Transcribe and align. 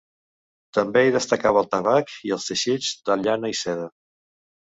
També 0.77 1.01
hi 1.03 1.11
destacava 1.15 1.61
el 1.63 1.69
tabac 1.73 2.13
i 2.29 2.33
els 2.37 2.47
teixits 2.47 2.89
de 3.11 3.19
llana 3.27 3.53
i 3.53 3.59
seda. 3.61 3.87